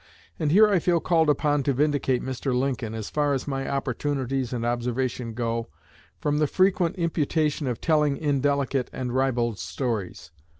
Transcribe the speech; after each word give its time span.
And 0.39 0.51
here 0.51 0.67
I 0.67 0.79
feel 0.79 0.99
called 0.99 1.29
upon 1.29 1.61
to 1.61 1.73
vindicate 1.73 2.23
Mr. 2.23 2.57
Lincoln, 2.57 2.95
as 2.95 3.11
far 3.11 3.35
as 3.35 3.47
my 3.47 3.69
opportunities 3.69 4.51
and 4.51 4.65
observation 4.65 5.35
go, 5.35 5.67
from 6.17 6.39
the 6.39 6.47
frequent 6.47 6.95
imputation 6.95 7.67
of 7.67 7.79
telling 7.79 8.17
indelicate 8.17 8.89
and 8.91 9.13
ribald 9.13 9.59
stories. 9.59 10.31